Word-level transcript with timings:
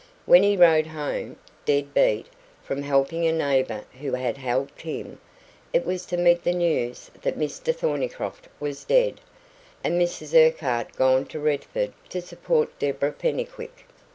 When 0.25 0.41
he 0.41 0.57
rode 0.57 0.87
home, 0.87 1.35
dead 1.63 1.93
beat, 1.93 2.25
from 2.63 2.81
helping 2.81 3.27
a 3.27 3.31
neighbour 3.31 3.83
who 3.99 4.13
had 4.13 4.37
helped 4.37 4.81
him, 4.81 5.19
it 5.73 5.85
was 5.85 6.07
to 6.07 6.17
meet 6.17 6.43
the 6.43 6.53
news 6.55 7.11
that 7.21 7.37
Mr 7.37 7.71
Thornycroft 7.75 8.47
was 8.59 8.83
dead, 8.83 9.21
and 9.83 10.01
Mrs 10.01 10.33
Urquhart 10.35 10.95
gone 10.95 11.27
to 11.27 11.39
Redford 11.39 11.93
to 12.09 12.19
support 12.19 12.79
Deborah 12.79 13.11
Pennycuick. 13.13 13.85